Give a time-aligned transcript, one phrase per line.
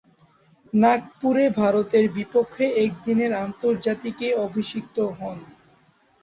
[0.73, 5.37] নাগপুরে ভারতের বিপক্ষে একদিনের আন্তর্জাতিকে অভিষিক্ত হন।